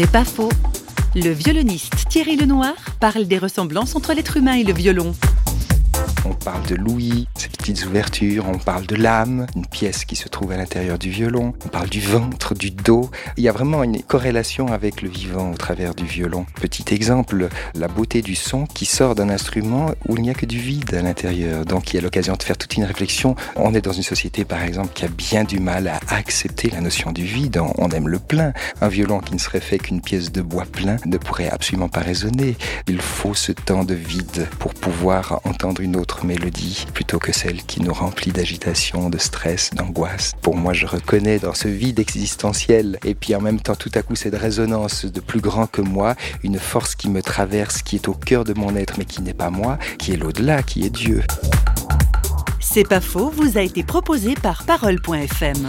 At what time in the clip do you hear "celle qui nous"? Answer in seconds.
37.32-37.92